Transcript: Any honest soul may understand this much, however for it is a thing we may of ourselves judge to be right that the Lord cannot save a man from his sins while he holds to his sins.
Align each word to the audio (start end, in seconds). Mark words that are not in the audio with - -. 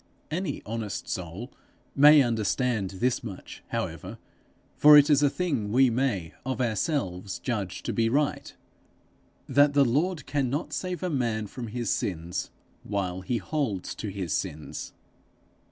Any 0.31 0.63
honest 0.65 1.07
soul 1.07 1.51
may 1.95 2.23
understand 2.23 2.89
this 2.89 3.23
much, 3.23 3.61
however 3.67 4.17
for 4.75 4.97
it 4.97 5.11
is 5.11 5.21
a 5.21 5.29
thing 5.29 5.71
we 5.71 5.91
may 5.91 6.33
of 6.43 6.59
ourselves 6.59 7.37
judge 7.37 7.83
to 7.83 7.93
be 7.93 8.09
right 8.09 8.51
that 9.47 9.73
the 9.73 9.85
Lord 9.85 10.25
cannot 10.25 10.73
save 10.73 11.03
a 11.03 11.09
man 11.11 11.45
from 11.45 11.67
his 11.67 11.91
sins 11.91 12.49
while 12.83 13.21
he 13.21 13.37
holds 13.37 13.93
to 13.93 14.07
his 14.09 14.33
sins. 14.33 14.91